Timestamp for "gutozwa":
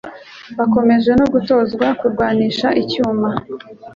1.33-1.85